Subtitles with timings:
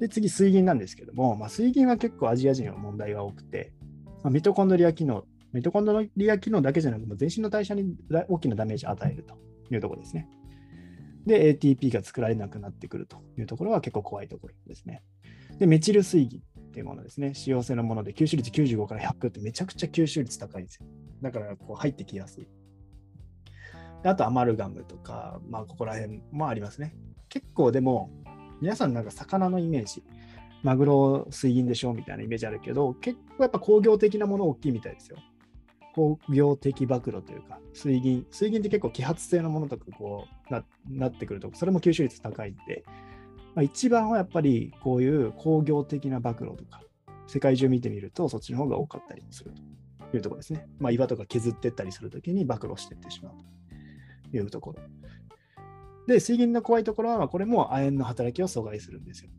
[0.00, 3.72] で、次、水銀なんですけども、まあ、水銀は結構アジア人は問題が多くて、
[4.22, 7.96] まあ、ミトコンドリア機能、ミトコンドリア機能だけじゃなくて、全身の代謝に
[8.28, 9.38] 大きなダメージを与えると
[9.70, 10.28] いうところですね。
[11.26, 15.02] で、ATP が作られなくなってくるというところは結構怖いところですね。
[15.58, 17.34] で、メチル水銀っていうものですね。
[17.34, 20.86] 使用性のもので吸収率95から100ってめちゃくちゃ吸収率高いんですよ。
[21.22, 22.48] だからこう入ってきやすい。
[24.04, 26.94] あとアマルガムとか、まあここら辺もありますね。
[27.28, 28.10] 結構でも
[28.60, 30.02] 皆さんなんか魚のイメージ、
[30.62, 35.18] マグロ水銀でしょみたいなイメージあるけど、結構やっぱ工業的なもの大きいみたいですよ。
[35.94, 38.26] 工業的暴露というか、水銀。
[38.30, 42.84] 水銀って結構揮発性のものとかこうななってくると、それも吸収率高いんで、
[43.54, 46.82] まあ、一番はやっぱりこういう工業的な暴露とか、
[47.26, 49.52] 世界中見てみるとそっちの方が多かったりする
[50.10, 50.66] というところですね。
[50.78, 53.34] まあ、岩とか削ってったりするときに暴露していってしまう
[54.30, 54.82] というところ。
[56.06, 59.30] で、水銀の怖いところは、これも亜鉛の働きを阻害するんですよ。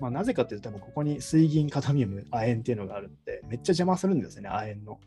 [0.00, 5.00] まあ、なぜかというと、ここに水銀、カドミウム、亜鉛っていうのがあるので、めっちゃ邪魔するんですよね、亜鉛の。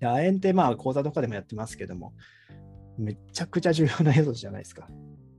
[0.00, 2.12] 亜鉛ってまあ講座とかでもやってますけども、
[2.98, 4.88] めちゃくちゃ重要な要素じゃないですか。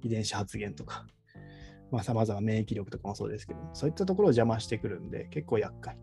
[0.02, 1.05] 遺伝子発現とか。
[1.92, 5.97] まあ、様々免疫力とかもそうですけど、そういったところを邪魔してくるんで、結構厄介。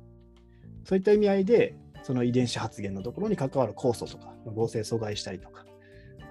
[0.84, 5.64] そういった意味合いで、その遺伝子発現のところに関わる酵素とか、合成阻害したりとか、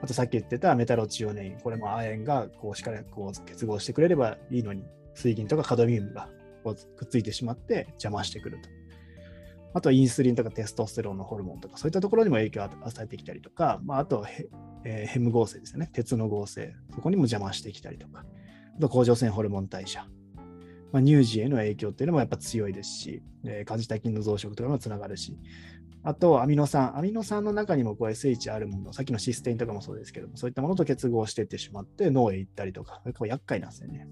[0.02, 6.30] あとさっき言ってたメタロチオネイン、これも亜鉛がこうしっかりこう結合してくれればいいのに、水銀とかカドミウムが
[6.64, 8.70] こうくっついてしまって邪魔してくると。
[9.74, 14.48] あとはインスリンとかテストステロンのホルモンとか、そういったところにも影響を与えてきたりとか、まあ、あとヘ,、
[14.84, 18.26] えー、ヘム合成ですよね、鉄の合成、そこにも邪魔してきたりとか、
[18.76, 20.06] あと甲状腺ホルモン代謝、
[20.92, 25.38] まあ、乳児への影響っていうのもやっぱ強いですし、えー、カジタ菌の増殖とかもつながるし、
[26.04, 34.08] あとアミノ酸、アミノ酸の中にもこう SH あるもの、さっきのシステインとかもそうですけども、そういったものと結合していってしまって脳へ行ったりとか、結構厄介なんですよね。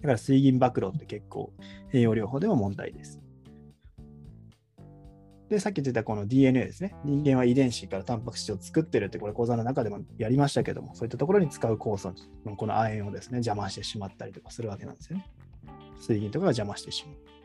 [0.00, 1.52] だから水銀暴露って結構
[1.92, 3.20] 栄養療法でも問題です。
[5.50, 6.94] で、さっき言ってたこの DNA ですね。
[7.04, 12.14] 人間は遺伝子からタンパク質を作ってるって、これ講座の中でもやりましたけども、そういったところに使う酵素
[12.46, 15.26] のこの亜鉛をですね、邪魔してしまったりとかするわけなんですよね。
[16.00, 17.39] 水銀とかが邪魔してしまう。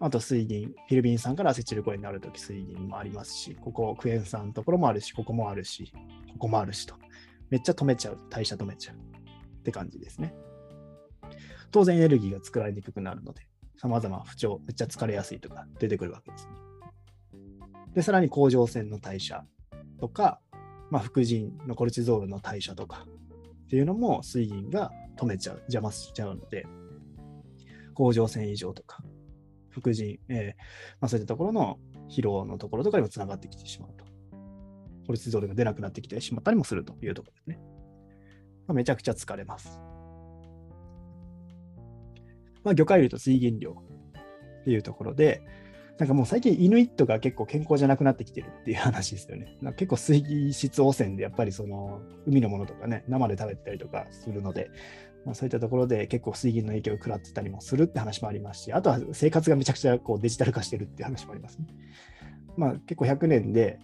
[0.00, 5.92] あと水銀、フィルビン酸からアセチルコリンになるとき水銀もありますし、ここクエン酸のところもあるし、ここもあるし、
[6.32, 6.94] ここもあるしと。
[7.50, 8.18] めっちゃ止めちゃう。
[8.30, 8.96] 代謝止めちゃう。
[8.96, 10.34] って感じですね。
[11.70, 16.52] 当然エネルギーが作られにくくなるので、様々不調、めっちゃ疲れやすいとか出てくるわけですね。
[17.94, 19.44] で、さらに甲状腺の代謝
[19.98, 20.40] とか、
[20.90, 23.06] まあ、副腎のコルチゾールの代謝とか
[23.64, 26.66] っていうのも水銀が止めちゃう、邪魔しちゃうので、
[27.94, 29.02] 甲状腺異常とか、
[29.70, 30.62] 副腎、えー
[31.00, 31.78] まあ、そういったところの
[32.10, 34.04] 疲労のところとかにもつながってきてしまうと。
[35.06, 37.58] コルチゾールが出なくなってきてしまったりもするというところですね。
[38.66, 39.80] まあ、めちゃくちゃ疲れます。
[42.62, 43.70] まあ、魚介類と水銀量
[44.60, 45.42] っていうところで、
[45.98, 49.56] なんかもう最近イヌイットが結構健康じゃなくなってきてるっていう話ですよね。
[49.62, 54.70] なんか結構水質汚染でやっぱりその海のものとかね、生で食べてたりとかするので、
[55.28, 61.66] まあ、そういったところで結構水銀の影響を食らってたりもするって話もありますし、あとは生活がめちゃくちゃこうデジタル化してるって話もありますね。
[62.56, 63.78] まあ結構100年で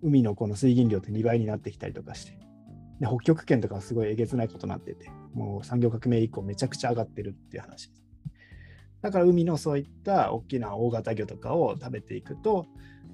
[0.00, 2.38] 海のこの水銀量って2倍になってきたりとかして、
[3.00, 8.02] で北極圏とかはすごいえげつないことになってて、もう産業革命以降めちゃくちゃ上がってるっていう話です。
[9.02, 12.66] だから海のそういった大きな大型魚とかを食べていくと、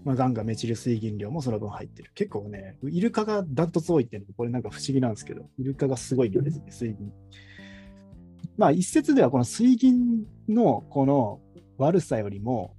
[0.04, 2.12] まあ、ガンガンメチル水銀量もその分入ってる。
[2.14, 7.12] 結構ね、イルカがダントツ多いっていうのこれなんか不思議なんですけど、イルカがすごい量ですね、水銀。
[8.56, 11.40] まあ一説ではこの水銀のこの
[11.78, 12.74] 悪さよりも、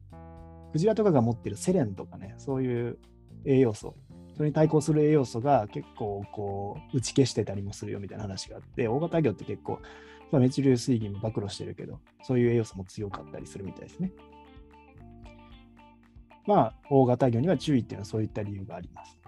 [0.71, 2.97] クジラとかが持ってるセレンとかね、そういう
[3.45, 3.95] 栄養素、
[4.35, 9.79] それに対抗する栄養素が結構こう打ち消してたりもするよみたいな話があって、大型魚って結構
[10.31, 14.11] まあ、メチル水銀も暴露してるけど、そういう栄養素も強かったりするみたいですね。
[16.45, 19.19] まあ、大型魚には注意っていうのはそういった理由があります。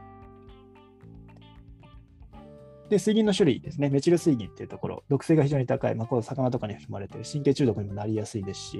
[2.89, 3.89] で、水銀の種類ですね。
[3.89, 8.77] メチル水銀っていうところ、毒性が非常に高い、まあ、この魚とかに含まれている神経中毒にもなりやすいですし、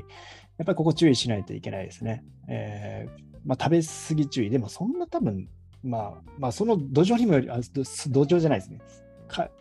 [0.57, 2.23] やっぱりここ注意しないといけないですね。
[2.47, 4.49] えーまあ、食べ過ぎ注意。
[4.49, 5.47] でもそんな多分、
[5.83, 8.79] まあ、まあ、その土壌にもより、あ土壌じゃないですね。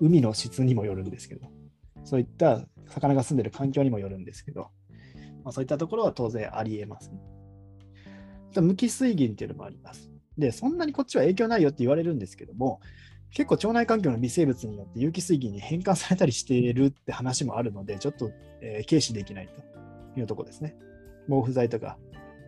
[0.00, 1.48] 海の質にもよるんですけど、
[2.04, 4.70] そういった魚が住んでる環境にもよるんですけど、
[5.44, 7.20] まあ、そういったところは当然ありえますね。
[8.60, 10.10] 無機水銀っていうのもあります。
[10.36, 12.80] で、そんなにこっちは影響ないよって言われるんですけども、
[13.30, 18.30] 結構腸内環境の微生物によって有機水銀に変換されたりしているって話もあるので、ちょっと、
[18.60, 20.76] えー、軽視できないというところですね。
[21.28, 21.98] 毛布剤とか、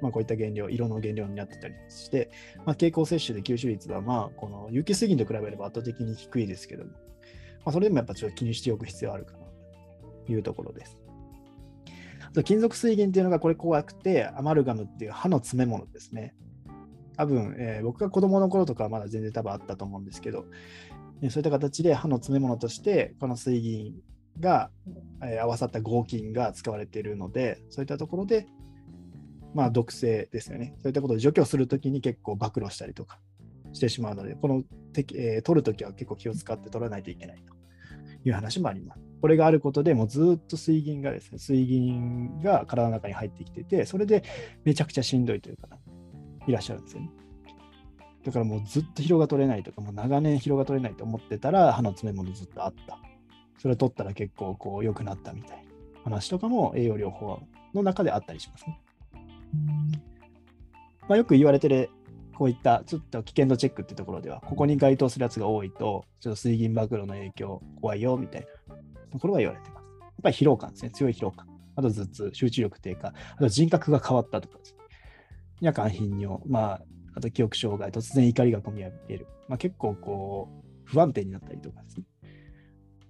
[0.01, 6.97] まあ、こういった原料、色の原料になってたりして、まあ、蛍光摂取で吸収率は、まあ、この有機水銀と比べれば圧倒的に低いですけども、ま
[7.67, 9.39] あ、それでもやっぱちょっと気にしておく必要あるかな
[10.27, 10.97] というところです。
[12.27, 16.35] あと金属水銀っていうのがこれ怖くて、アマルガムっていう歯の詰め物ですね。
[17.21, 20.47] 多分、えー、僕が子供の頃とかはまだ全然多分あったと思うんですけど、
[21.21, 23.95] えそういった形で歯の詰め物として、この水銀
[24.39, 24.71] が、
[25.23, 28.47] えー、合わさった合金が使われているので、そういったところで、
[29.55, 30.77] まあ、毒性ですよね。
[30.79, 33.19] そういったことを除去するときに結構暴露したりとか
[33.75, 34.63] してしまうので、この、
[35.15, 37.55] えー、取るときは結構気を使って取らないといけないと
[38.27, 39.01] いう話もあります。
[39.21, 44.25] これがあることでもうずっと水銀がですね、水銀が体の中に入ってきてて、それで
[44.65, 45.69] めちゃくちゃしんどいというか、
[46.47, 47.11] いらっしゃるんですよね。
[48.25, 52.99] だからもうずっと疲労が取れないとか、もう長年疲労が取れないと思ってたら、歯の詰め物ずっとあった。
[53.59, 55.65] それ取ったら結構こう良くなったみたいな
[56.05, 57.41] 話とかも栄養療法
[57.75, 58.81] の中であったりしますね。
[61.09, 61.91] まあ、よく言われてる
[62.41, 68.77] こういったちょっと危険度チェックってところでは、ここに該当するやつが多いと、ちょっと水銀暴露の影響怖いよみたいな
[69.13, 69.85] ところが言われてます。
[70.01, 71.47] やっぱり疲労感ですね、強い疲労感。
[71.77, 74.79] あと頭痛、集中力低下、あと人格が変わったとかですね。
[75.61, 76.83] 夜間頻尿、まあ、
[77.15, 79.27] あと記憶障害、突然怒りが込み上げる。
[79.49, 82.05] まあ、結構こう、不安定になったりとかですね。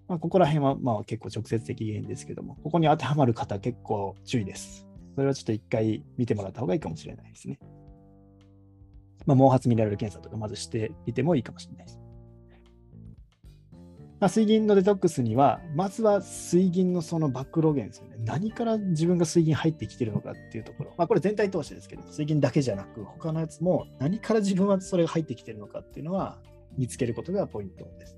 [0.09, 4.87] まあ、ここら辺はまあ結構直接的原因ですけども、ここに当てはまる方結構注意です。
[5.15, 7.61] それはちょっと一回見てもらった方がいいかもしれないですね。
[9.25, 12.01] まあ、毛髪見られる検査とかまずしてみてもいいかもしれないです。
[14.21, 18.17] まあ、水銀のデトックスには、まずは水銀のその暴露源ですよね。
[18.23, 20.95] 何から自分が水銀入ってきてるのかっていうところ。
[20.99, 26.39] まあ、これ全体通してですけど、水銀だけじゃなく、他のやつも何から自分はそれが入ってきてるのかっていうのは
[26.77, 28.17] 見つけることがポイントです。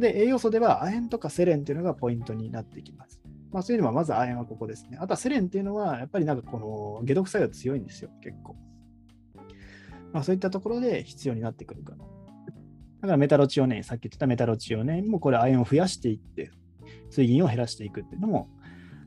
[0.00, 3.20] で、栄養素では亜鉛とかセレンっていうのがポイントになってきます。
[3.52, 4.98] まあ、そういうのはまず亜鉛はここですね。
[5.00, 8.56] あとはセレンっていうのは、やっぱりなんかこの解毒作用強いんですよ、結構。
[10.12, 12.04] まあ、そういったところで必要になってくるかな。
[13.04, 16.50] だからメタロチオネイン、さっき言ってたメタロチオネインもこれ亜鉛を増やしていって、
[17.10, 18.48] 水銀を減らしていくっていうのも、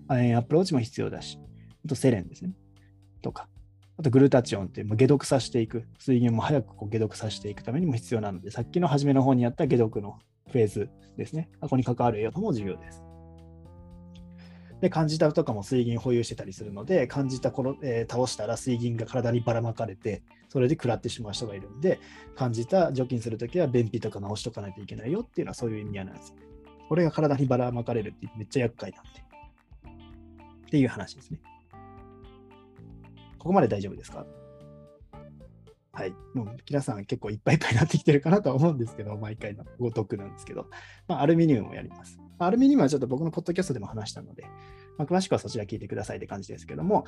[0.08, 1.40] 亜鉛アプローチも必要だし、
[1.84, 2.52] あとセレンですね。
[3.24, 3.50] とか、
[3.98, 10.20] あとグルタチオンっていう解毒させていく、水銀も早くこう解毒させていくためにも必要なので、さっきの初めの方にあった解毒の
[10.52, 11.50] フェーズですね。
[11.60, 13.07] ここに関わる栄養素も重要です。
[14.82, 22.00] で、感じたとかも水銀保有してたりするので、感じたこの、えー、倒したら水銀が体にばらまかれて、それで食らってしまう人がいるんで、
[22.36, 26.36] 感じた除菌するときは便秘とか治しとかないといけないよっていうのはそういう意味合いなんです。
[26.88, 29.10] これが体にばらまかれるってめっちゃ厄介なんで。
[30.68, 31.40] っていう話ですね。
[33.40, 34.26] ここまで大丈夫ですか？
[35.98, 36.16] はい。
[36.36, 40.68] もう皆さん結構いっぱいいっぱいになってきてるかなとは思うんですけど、 毎回のごとくなんですけど、
[41.08, 42.20] まあ、アルミニウムをやります。
[42.38, 44.44] アルミニウムはちょっと僕のポッドキャストでも話したので、
[45.00, 47.06] まあ、詳しくはそちら聞いてくださいって感じですけども、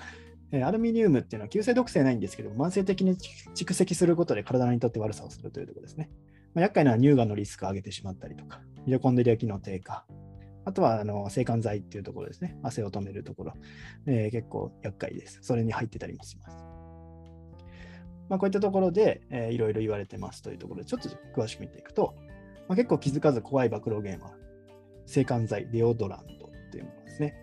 [0.52, 3.16] え、アルミニウムっていうのは急性毒性ないんですけど、慢性的に
[3.56, 6.10] 蓄積することで体にとって悪さをするというところですね。
[6.56, 10.08] まあ、厄介な乳がんのリスクを上げてしまったりとか、ミトコンドリア機能低下、
[10.66, 12.58] あとはあの制汗剤っていうところですね。
[12.64, 13.54] 汗を止めるところ、
[14.08, 15.40] えー、結構厄介です。
[15.44, 16.69] それに入ってたりもします。
[18.30, 22.14] まあ、こういったところで、えー、いろいろ言われてますというところで、ちょっと詳しく見ていくと、
[22.68, 24.34] まあ、結構気づかず怖い暴露源は、
[25.06, 27.36] 制汗剤、デオドランドっていうものですね。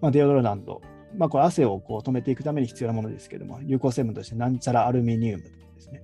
[0.00, 0.80] まあ、デオドランド、
[1.16, 6.02] まあ、これ汗をこう止めていくために必要なものですけども、有効成分としてなんちゃらアルミニウムですね。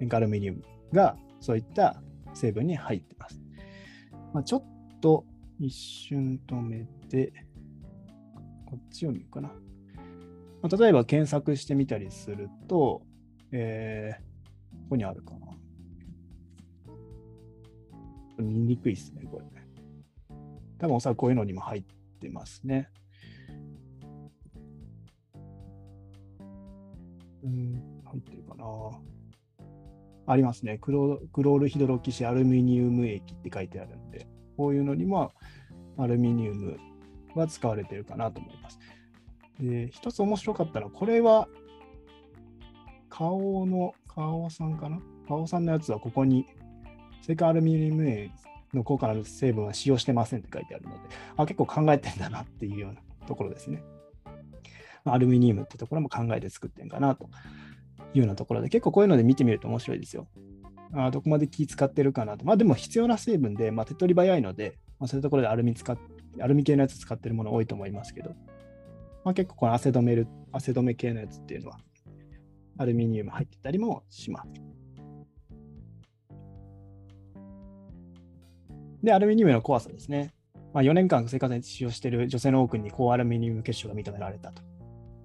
[0.00, 0.62] 塩化アルミニウム
[0.92, 2.00] がそういった
[2.32, 3.40] 成分に入ってます。
[4.32, 4.64] まあ、ちょっ
[5.00, 5.24] と
[5.58, 7.32] 一瞬止めて、
[8.66, 9.52] こっちを見るかな。
[10.62, 13.02] まあ、例えば検索してみたりすると、
[13.52, 15.46] えー、ここにあるかな。
[18.38, 19.46] 見にくいですね、これ。
[20.78, 21.84] 多分おそらくこういうのにも入っ
[22.20, 22.88] てますね。
[27.42, 28.64] うん、入ってるかな。
[30.28, 31.20] ありますねクロ。
[31.32, 35.32] クロールヒドロキシアルミニウム液って書いてあるんで、こういうのにも
[35.96, 36.76] アルミニウム
[37.34, 38.78] は使われてるかなと思います。
[39.60, 41.48] で、一つ面白かったのは、これは、
[43.08, 45.00] 顔の、顔さんかな？
[45.26, 46.46] 顔さんのやつはここに、
[47.22, 48.30] セカアルミニウム
[48.74, 51.00] の効果の成分は使用してませんって書いてあるので、
[51.36, 53.82] あ結構考えてんだなっていうようなところですね。
[55.04, 57.30] アルミニウムってところも考えて作ってんかなと
[58.12, 60.26] いうようなところで、結構こういうので見てみると面白いですよ。
[60.92, 62.44] あどこまで気使ってるかなと。
[62.44, 65.98] まあでも必要な成分で、まあ、手っ取り早いので、まあ、そういうところでアルミ使っ
[66.40, 68.34] アルミ系のやつ使ってるもの多いと思いますけど、
[69.26, 71.80] まあ、結構この汗止める、汗止め系のやつっていうのは、
[72.78, 74.48] アルミニウム入ってたりもします。
[79.02, 80.32] で、アルミニウムの怖さですね。
[80.72, 84.62] まあ、4年間生活に使用している女性の多くに高アルミニウム結晶が認められたと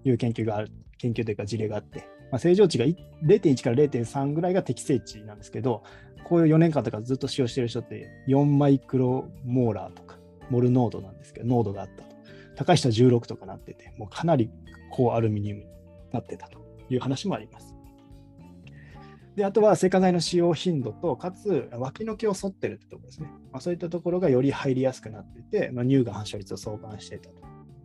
[0.04, 2.00] いう研究がある、研究というか事例があって、
[2.32, 5.84] まあ、正常値が0.1から0.3ぐらいが適正値なんですけど、
[6.24, 10.18] こういう4年間とかずっと使用している人って4マイクロモーラーとか、
[10.50, 12.11] モル濃度なんですけど、濃度があった。
[12.56, 14.50] 高い人は16とかなってて、もうかなり
[14.92, 15.68] 高アルミニウムに
[16.12, 17.76] なってたという話もあります。
[19.36, 23.30] であとは、製化剤の使用頻度と、かつ脇の毛を剃ってるってところですね。
[23.52, 27.36] まあ、そういったところがより入りやすくなってて、まあ、乳がん発症率を相関していたと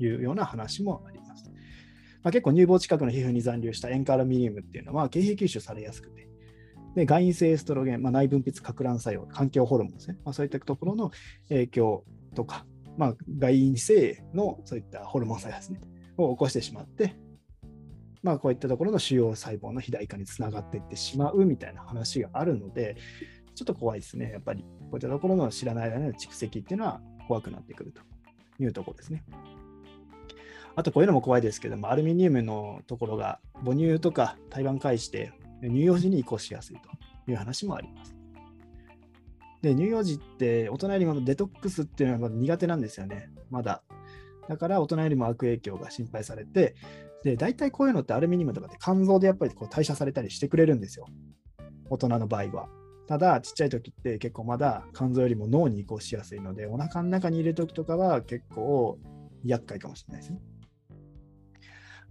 [0.00, 1.48] いうような話もあります。
[2.22, 6.28] まあ、結構乳房近くの皮膚に残留した塩化アルミニウムっていうのは、経皮吸収されやすくて、
[6.96, 11.12] で外因性エストロゲン、まあ、内分泌か乱作用、環境ホルモンですね、まあ、そういったところの
[11.48, 12.04] 影響
[12.34, 15.80] とか、まあ、外因性のそういったホルモン作用ですね、
[16.16, 17.16] を起こしてしまって、
[18.22, 22.96] まあ、こういったところの主要細胞の肥大化につながっていってしまうみたいな話があるので、
[23.54, 24.62] ちょっと怖いですね、やっぱり。
[24.62, 28.02] こういったところの知らない間の蓄積っていうのは怖くなってくると
[28.62, 29.24] いうところですね。
[30.74, 38.15] あとこういうのも怖いですけども、アルミニウムのところが母乳とか胎盤介して乳幼児に移行しやすいという話もあります。
[39.66, 43.82] で、乳幼児って大人よりもデトックスっていうのはまだ苦手なんですよね、まだ。
[44.48, 46.76] だから大人よりも悪影響が心配されて、
[47.24, 51.06] で、大体こういうのってアルミニウムとかって肝臓でやっぱりこう代謝されたりしてくれるんですよ。
[51.90, 52.68] 大人の場合は。
[53.08, 59.00] ただ、ちっちゃい時って結構まだ肝臓よりも脳に移行しやすいので、お腹の中に入れる時とかは結構
[59.44, 60.40] 厄介かもしれないですね。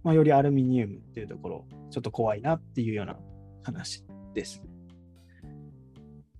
[0.04, 3.16] まあ、よりアルミニウムっていうところ、ちょっと怖いなっていうような
[3.62, 4.62] 話です。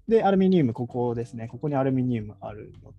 [0.09, 1.49] で、アルミニウム、ここですね。
[1.49, 2.93] ここにアルミニウムあるの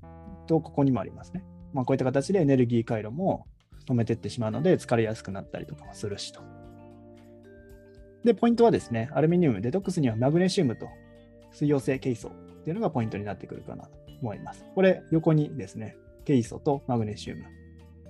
[0.45, 1.43] と、ここにもありますね。
[1.73, 3.45] まあ、こういった形でエネルギー回路も
[3.87, 6.41] 止めていってしまうので、疲れやすくなったりとかもするしと。
[8.23, 10.87] で、ポイントはですね、アルミニウム、デトックスにはマグネシウムと
[11.51, 12.31] 水溶性ケイ素っ
[12.63, 14.65] ていうのがポイントになってくるかなと思います。
[14.75, 15.95] これ、横にですね、
[16.25, 17.45] ケイ素とマグネシウム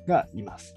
[0.07, 0.75] がいます。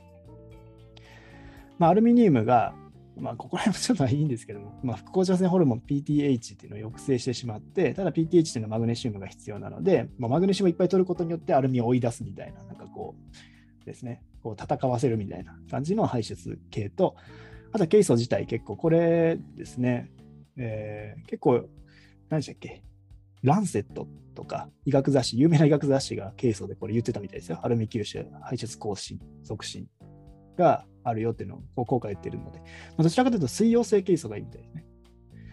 [1.79, 2.75] まあ、アルミニウムが
[3.17, 13.15] まあ、ここら辺もちょっといいんですけども、まあ、副甲状腺ホルモン PTH っていうのを抑制してしまって、ただ PTH っていうのはマグネシウムが必要なので、まあ、マグネシウムをいっぱい取ることによってアルミを追い出すみたいな、なんかこ
[13.83, 17.17] うですね、こう戦わせるみたいな感じの排出系と、
[17.73, 20.11] あとはケイ素自体結構これですね、
[20.57, 21.69] えー、結構、
[22.29, 22.83] 何でしたっけ、
[23.43, 27.61] ランセットとか医学雑誌、有名な医学雑誌がケイ素でこれ言ってたみたいですよ。
[27.63, 29.87] アルミ吸収、排出更新、促進
[30.57, 32.65] があるよっていうのを効果言ってるので、ま
[32.99, 34.85] あ、どちらかというと水溶性ケイ素がいいみたいですね。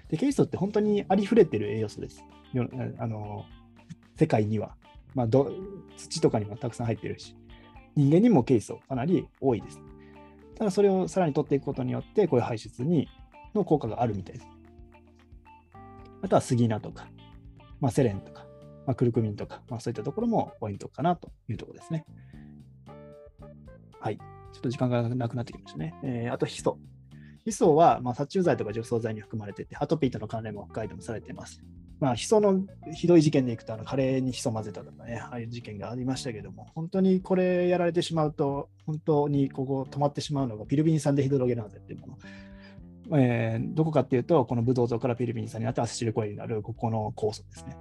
[0.10, 2.24] で、ケイ素って本当にありふれてる栄養素です。
[2.98, 3.46] あの
[4.16, 4.75] 世界には、
[5.13, 5.51] まあど、
[5.98, 7.36] 土とかにもたくさん入ってるし、
[7.96, 9.82] 人間にもケイ素かなり多いです。
[10.56, 13.08] ただそれをさらに取っていくことによって、こういう排出に
[13.54, 14.48] の効果があるみたいです。
[16.22, 17.08] あとは杉菜とか、
[17.80, 18.46] まあ、セレンとか、
[18.86, 22.06] まあ、クルクミンとか、まあ、そういったところもポイントかなというところですね。
[24.00, 24.20] はい。
[24.54, 25.94] ちょっと時間がなくなってきましたね。
[26.04, 26.77] えー、あと、ヒ素。
[27.46, 31.62] ヒ素は、まあ、殺虫剤とか除草剤に含まれてて、アトピーとの関連もガイドもされています。
[32.00, 32.62] まあ、ヒ素の
[32.94, 42.18] ひどい事件でいくと、あのカレーにヒ素混ぜたとかね、ああいう事件がありましたけども、本当にこれやられてしまうと、本当にここ止まってしまうのがピルビン酸デヒドロゲナーゼっていうもの。
[43.20, 47.77] えー、どこかっていうと、このブドウ糖からピルビン酸になってアセチルコリになるここの酵素ですね。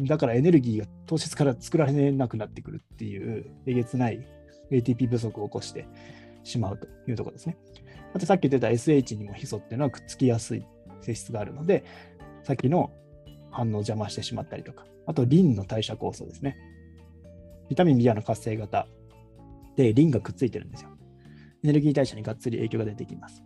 [0.00, 4.26] だからエネルギーが糖質から作られなくなってくるっていうえげつない
[4.76, 5.86] ATP 不足を起こして
[6.42, 7.56] しまうというところですね。
[8.14, 10.66] あとさっき言ってた SH にもヒ素っていうのはくっつきやすい
[11.00, 11.84] 性質があるので、
[12.42, 12.90] さっきの
[13.50, 16.56] 反応を邪魔してしまったりとか、あとリンの代謝酵素ですね。
[17.68, 18.86] ビタミン B の活性型
[19.76, 20.90] でリンがくっついてるんですよ。
[21.64, 23.42] エネルギー代謝にがっつり影響が出てきます。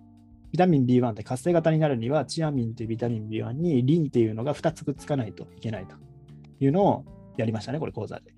[0.50, 5.97] ビタミン B1 って活性型になるには、チアミンというビタミン B1 にリンっていうのが2つくっつかないといけないと
[6.61, 7.04] いうのを
[7.37, 8.35] やりましたね、これ講座で。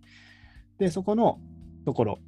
[0.79, 1.39] で、そこの
[1.85, 2.19] ところ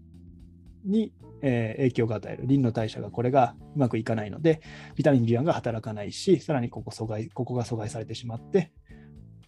[0.85, 2.45] に、えー、影響が与える。
[2.47, 4.61] リンの代謝がこれがうまくいかないので、
[4.97, 8.73] ビタミン B1 が働かないし、さらにここ阻害ここが阻害されてしまって、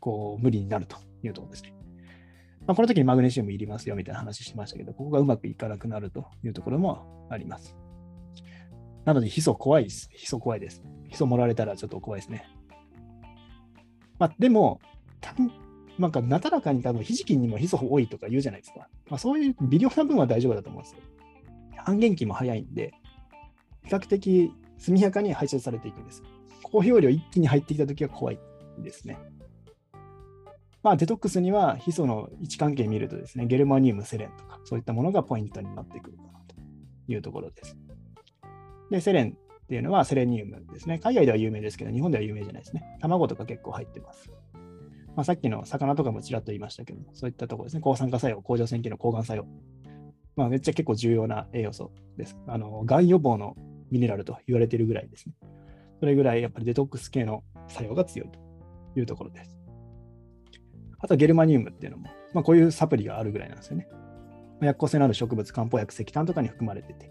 [0.00, 1.74] こう無理になるというところですね。
[2.66, 7.76] まあ、この時にマグネシウムいりますよみたいな話しましたけど、ここがうまくいかなくなるというところもあります。
[9.04, 10.08] なので、ヒ素怖いです。
[10.12, 10.82] ヒ素怖いです。
[11.08, 12.46] ヒ素盛られたらちょっと怖いですね。
[14.18, 14.80] まあ、でも、
[15.98, 18.88] なんか、なだらかに多分、ひじきにもヒ素多いとか言うじゃないですか。
[19.10, 21.00] まあ、そういう微量な分は大丈夫だと思うんですよ。
[21.84, 22.92] 半減期も早いんで、
[23.84, 26.22] 比較的速やかに排出されていくんです。
[26.62, 28.38] 高容量一気に入ってきたときは怖い
[28.78, 29.18] ですね。
[30.82, 36.56] まあ、デトックスにはヒ素の位置関係見るとですね、ゲルマニウム、セレンとか、そういったものがポイントになってくるかなと
[37.06, 37.76] いうところです。
[38.90, 39.30] で、セレン
[39.62, 40.98] っていうのはセレニウムですね。
[40.98, 42.98] 海外では有名ですけど、日本では有名じゃないですね。
[43.00, 44.30] 卵とか結構入ってます。
[45.14, 47.80] まあ、さっきの魚とかもちらっと言いましたけど、そういったところですね。
[47.80, 49.46] 抗酸化作用、甲状腺機能、抗がん作用。
[50.36, 52.36] まあ、めっちゃ結構重要な栄養素です。
[52.46, 53.56] あの、がん予防の
[53.90, 55.34] ミネラルと言われているぐらいですね。
[56.00, 58.38] それぐらいやっぱりデトックス系の作用が強いと
[58.98, 59.56] いうところです。
[60.98, 63.88] あとゲルマニウムっていうのも、まあ、こういうサプリがあるぐらいなんですよね。
[64.60, 67.10] 薬効性のある植物、漢方薬、石炭とかに含まれてて、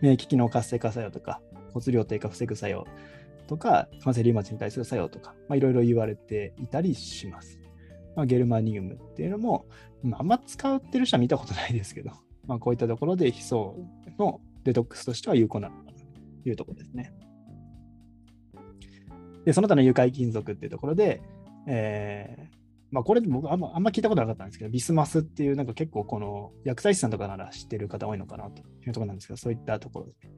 [0.00, 1.40] 免疫機能活性化作用とか、
[1.72, 2.86] 骨量低下防ぐ作用
[3.48, 7.58] とか、感染リウマチに対する作用とか、まあ、いろいろ言われていたりします。
[8.16, 9.66] まあ、ゲルマニウムっていうのも、
[10.02, 12.12] まあ、あんま使ってる人は見たことないですけど、
[12.46, 13.76] まあ、こういったところで、ヒ素
[14.18, 17.12] のデトックスとしては有効なのかなというところですね。
[19.44, 21.22] で、その他の有害金属っていうところで、
[21.66, 22.54] えー、
[22.90, 30.30] まあ、これ僕あんまあんま聞いたことなかったんですけど、ビスマスっていうなんか結構この薬剤師さんとかなら知ってる方多いのかなというところなんですけど、そういったところですね。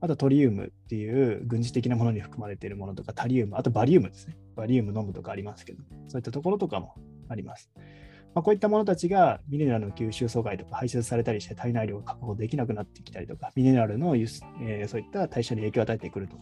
[0.00, 4.36] あとトリウムっていう軍事的なものに含まれているものとか、タリウム、あとバリウムですね。
[4.54, 6.94] バリウム飲むとかありますけど、そういったところとかも
[7.28, 7.70] あります。
[8.34, 16.36] まあ、こういったものたちがミネラルの吸収阻害とか排出されたりして体内量が確保できなくなってきたりとか、ミネラルの輸出、えー、そういった代謝に影響を与えてくると。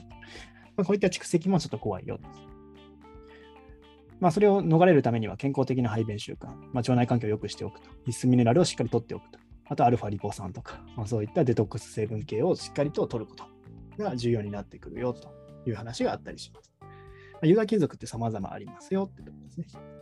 [0.76, 2.18] まあ、こういった蓄積もちょっと怖いよ。
[4.20, 13.44] まあ、それを逃れるためには健康的な排便習慣、まあ、腸内環境を良くしておくと、必須ミネラルをしっかりとっておくと、あとアルファリポ酸とか、まあ、そういったデトックス成分系をしっかりと取ること
[14.02, 15.28] が重要になってくるよと
[15.66, 16.72] いう話があったりします。
[16.80, 19.95] まあ、有害金属って様々ありますよってところですね。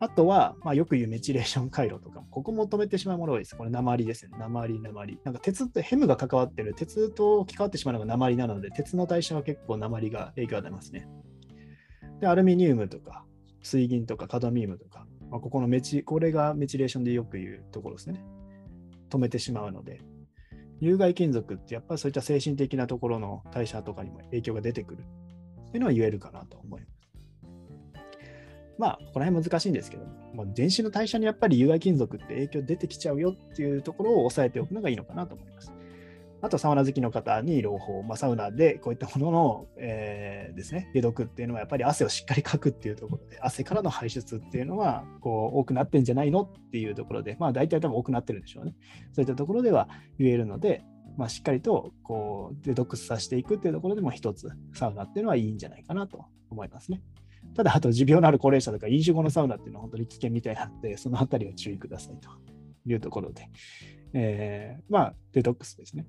[0.00, 3.56] あとは、まあ、よく言うメチレーション回路とかも、ここも止めてしまうものが多いです。
[3.56, 4.38] これ、鉛ですね。
[4.38, 5.20] 鉛、鉛。
[5.24, 11.08] なんか鉄って、ヘムが関わってる、鉄と関わってしまうのが鉛なので、鉄の代謝は結構鉛が影響を与えますね。
[12.20, 13.24] で、アルミニウムとか、
[13.60, 18.24] 水銀とかカドミウムとか、まあ、ここのメチ、これがメチレーションでよく言うところですね。
[19.10, 20.00] 止めてしまうので、
[20.80, 26.97] 有害金属ってやっぱりそういった精神的なところの代謝とかにも影響が出てくるっていうのは言えるかなと思います。
[28.78, 35.72] まあ、この辺難しいんですけど、もう全身の代謝にやっぱり有害金属って影響出てきちゃうよっていうところを押さえておくのがいいのかなと思います。
[36.40, 48.76] あと、サウナ好きの方に朗報、まあ、サウナでこういったものの、えー、ですね、解毒っていうのはやっぱり汗をしっかりかくっていうところで、汗からの排出っていうのはこう多くなってんじゃないのっていうところで、まあ大体多分多くなってるんでしょうね。
[49.12, 49.88] そういったところでは
[50.20, 50.84] 言えるので、
[51.16, 57.02] まあ、しっかりとこうデトックスさせていくっていうところでも一つサウナっていうのはいいんじゃないかなと思いますね。
[57.54, 62.30] ただ、あと持病のある高齢者とか飲酒後のサウナっていうのは本当に危険みたいなので、そのあたりは注意くださいと
[62.86, 63.48] いうところで、
[64.12, 66.06] えー、まあ、デトックスですね。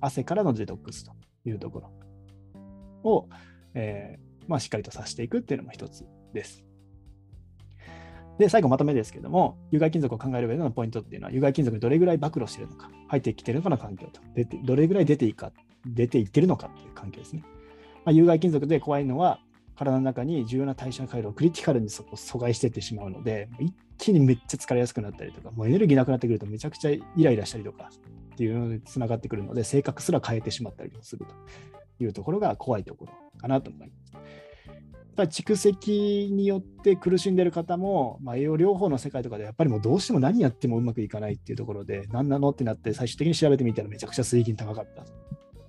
[0.00, 1.12] 汗からのデトックスと
[1.44, 3.28] いうところを、
[3.74, 6.64] えー、まあ、しっかりとさせていくっていうのも一つです。
[8.38, 15.52] で、最後まとめですけども、有害金属を考える上でのポイントっていうのは、有害金属にどれぐらい暴露しているのか、入ってきているのかの環境と、出てどれぐらい出ていいか、
[15.86, 17.44] 出ていってるのかっていう環境ですね。
[18.04, 19.38] まあ、有害金属で怖いのは、
[19.76, 27.90] 体の中に重要な代謝回路をクリティカルにそこ阻害していってしまうので、一気にめっちゃ疲れやすくなったりとか、もうエネルギーなくなってくるとめちゃくちゃイライラしたりとか
[28.34, 31.26] っていうのにつながってくるので、性格すら変えてしまったりする
[31.98, 34.12] というところが怖いところかなと思います。
[35.14, 45.12] 蓄積によって苦しんでる方も、まあ、栄養療法の世界とかでやっぱりもうどうしても何やってもうまくいかないっていうところで何なのってなって最終的に調べてみたらめちゃくちゃ水銀高かったと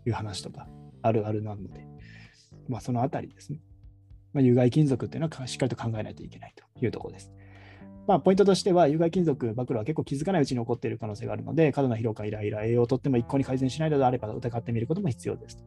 [0.05, 0.69] いう話とか
[1.01, 1.85] あるあるなので、
[2.69, 3.59] まあ、そのあたりですね、
[4.33, 7.31] まあ、有害金属っていうのはしっかりと考えないといけないというところです。
[8.07, 15.63] まあ、ポイントとしては、有害金属、暴露は結構気づかないうちに起こっている可能性があるので、過度な疲労感、イライラ、栄養をとっても一向に改善しないのであれば疑ってみることも必要です。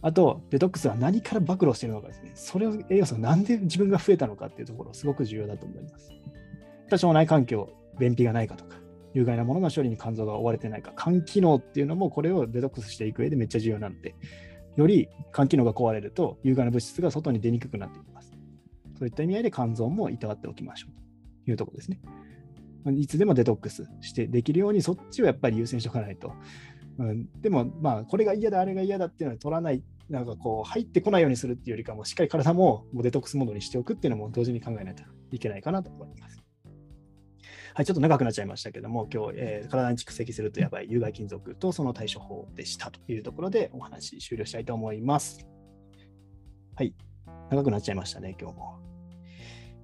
[0.00, 2.30] あと、デトックスは何から暴露しているのかですね。
[2.34, 6.12] それを栄養素が何で自分が増えたのかっていうところ、すごく重要だと思います。
[6.90, 8.76] 腸内環境、便秘がないかとか、
[9.12, 14.14] 有害なものの処理に肝臓が追われてないか、肝機能っていうのもこれをデトックスしていく上でめっちゃ重要なので、
[14.78, 18.32] より肝機能が壊れると、有害な物質が外に出にくくなっていきます。
[18.96, 22.00] そういった意味合いで肝臓もいたわっておきましょうというところですね。
[22.92, 26.32] いつでもデトックスしてできるように、そっちをやっぱり優先しておかないと、
[26.98, 36.37] うん、でも、まあ、これが嫌だ、あれが嫌だっていうのは取らない、なんかこう、入ってこないようにするっていうよりかも、しっかり体もデトックスモードにしておくっていうのも同時に考えないといけないかなと思います。
[37.74, 45.46] はい、ちょっと長くなっちゃいましたけども、今日、えー、体に蓄積するとやばい有害金属とその対処法でしたというところでお話終了したいと思います。
[46.76, 46.94] はい、
[47.50, 48.78] 長くなっちゃいましたね、今日も。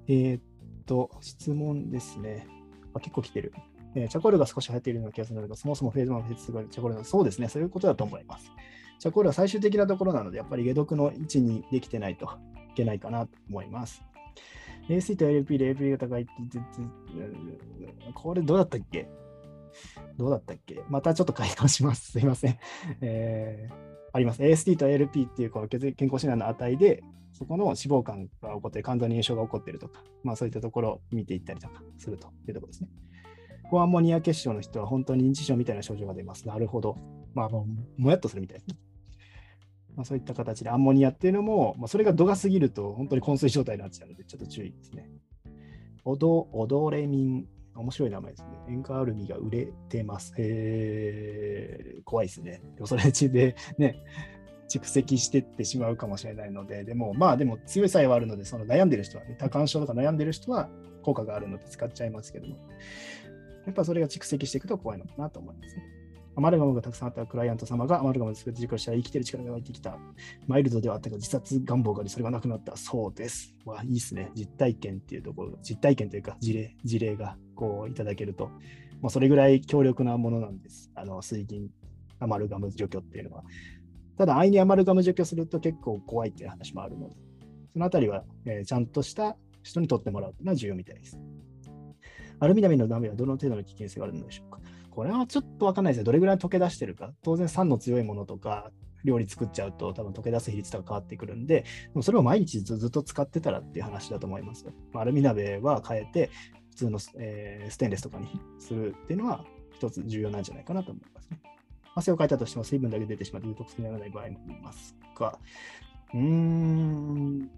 [0.08, 0.42] えー、っ
[0.86, 2.46] と、質問ですね。
[2.94, 3.52] あ結構来てる。
[3.94, 8.50] えー、チャコールが少し流行っているような気がするので、そもそもフェーズ1、フェーズ2がチャコールの、そうですね、そういうことだと思います。
[8.98, 12.26] チャコールは最終的なところなので、やっぱり解毒の位置にできてないと
[12.72, 14.02] いけないかなと思います。
[14.88, 16.32] AC と LP で LP が高いって、
[18.14, 19.08] これどうだったっけ？
[20.16, 20.82] どうだったっけ？
[20.88, 22.12] またちょっと回答します。
[22.12, 22.58] すいません。
[23.00, 23.74] えー、
[24.12, 24.42] あります。
[24.42, 32.88] AST と LP っていうこの健康診断の値で、そこの脂肪肝が起こって、肝臓に炎症が起こっているとか、まあそういったところを見ていったりとかするというところですね。
[33.70, 36.46] 高アンモニア結晶の人は本当に認知症みたいな症状が出ます。
[36.46, 36.96] なるほど。
[37.34, 38.76] まあ、もやっとするみたいですね。
[39.96, 45.08] まあ、そういった形でアンモニアっていうのも、まあ、それが度が過ぎると本当に昏睡状態になっちゃうので、ちょっと注意ですね。
[46.04, 48.48] オドオドレミン面白い名前ですね。
[48.68, 50.32] 塩化アルミが売れてます。
[50.38, 52.62] えー、怖いですね。
[52.74, 54.04] でもそれでね、
[54.68, 60.68] 蓄積してってしまうかもしれないので、でもまあでも強い作用はあるので、その悩んでる人はね、多感症とか悩んでる人は
[61.02, 62.56] 効果があるので使っちゃいますけども、
[63.66, 65.93] やっぱそれが蓄積していくと怖いのかなと思いますね。
[66.36, 69.98] アマルガムがたくさんあったクライアント様がアマルガムを作って自己したら生きてる力が湧いてきた。
[70.46, 72.76] マイルドではあったが自殺願望があり、それがなくなった。
[72.76, 73.54] そうです。
[73.64, 74.30] わいいですね。
[74.34, 78.48] 実体験っていうところ、実体験というか事例、事例がこういただけると、
[79.00, 80.90] もうそれぐらい強力なものなんです。
[80.94, 81.70] あの水銀
[82.18, 83.44] アマルガム除去っていうのは。
[84.16, 87.16] ただ、安易にアマルガム除去すると結構怖いっていう話もあるので、
[87.72, 91.18] そのあたりは、えー、ちゃんとした人に取ってもらうというのは重要みたいです。
[92.40, 94.60] アルミナミのダメはどの程度の危険性があるのでしょうか
[94.94, 96.04] これはちょっとわかんないですよ。
[96.04, 97.12] どれぐらい溶け出してるか。
[97.22, 98.70] 当然酸の強いものとか、
[99.04, 104.66] 料理作っちゃうと多分溶け出す比率とか変わってくるんで、でもそれを毎日ずっと使ってたらっていう話だと思います。
[104.94, 106.30] アルミ鍋は変えて、
[106.70, 108.28] 普通の、えー、ステンレスとかに
[108.58, 111.40] するっていうのは一つ重要なんじゃないかなと思いますね。
[111.94, 115.38] 汗をかいたとしても水分だけ出てしまって、デトックスにならない場合もありますが、
[116.12, 117.50] うーん、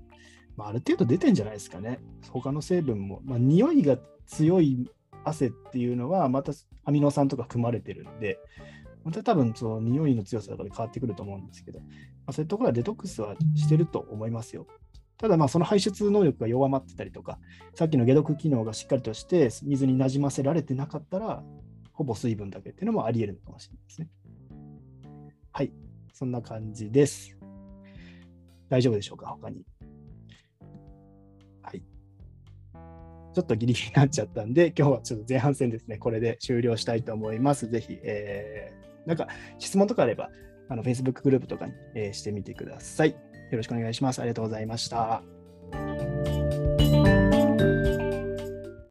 [0.57, 2.01] まあ、ある程度出てんじゃないですかね。
[2.31, 3.21] 他の成分も。
[3.25, 4.91] まあ、匂いが強い
[5.25, 6.53] 汗っていうのは、また
[6.87, 8.39] アミノ酸とか含まれてるんで、
[9.05, 11.87] また多分その匂いの強さとかで変わってくると思うんですけど、ま
[12.29, 14.67] あ、そういうところはデトックスはしてると思いますよ。
[15.19, 17.39] ただまあその排出能力が弱まってたりとか、
[17.75, 21.43] さっきの解毒機能がしっかりとして水になじませられてなかったら、
[21.93, 24.09] ほぼ水分だけっていうのもあり得るのかもしれないですね。
[25.53, 25.73] はい、
[26.13, 27.37] そんな感じです。
[28.69, 29.65] 大丈夫でしょうか、他に。
[33.37, 37.69] ちょっとギリギリになっちゃったんで、今日はちょっと前半戦ですね、これで終了したいと思います。
[37.69, 40.31] ぜひ、えー、なんか質問とかあれば、
[40.71, 43.11] あの Facebook グループとかに、えー、してみてください。
[43.11, 43.17] よ
[43.53, 44.21] ろしくお願いします。
[44.21, 45.36] ありがとうございました。